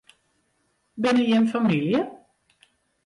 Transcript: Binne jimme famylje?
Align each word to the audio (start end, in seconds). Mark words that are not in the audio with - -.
Binne 1.01 1.23
jimme 1.29 1.49
famylje? 1.51 2.01